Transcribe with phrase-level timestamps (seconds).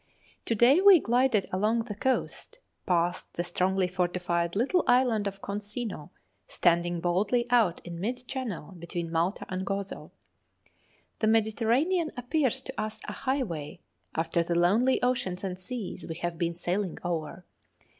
[0.45, 2.57] To day we glided along the coast,
[2.87, 6.09] past the strongly fortified little island of Consino,
[6.47, 10.09] standing boldly out in mid channel between Malta and Gozo.
[11.19, 13.79] The Mediterranean appears to us a highway
[14.15, 17.45] after the lonely oceans and seas we have been sailing over.